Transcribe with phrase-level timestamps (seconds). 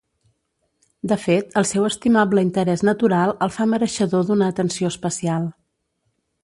[1.11, 5.49] De fet, el seu estimable interès natural el fa mereixedor d’una atenció especial.